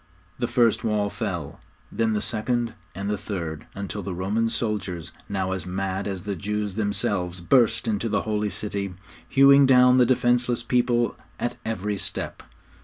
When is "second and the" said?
2.23-3.19